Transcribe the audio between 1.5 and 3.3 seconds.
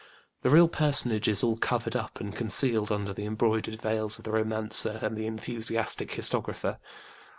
covered up and concealed under the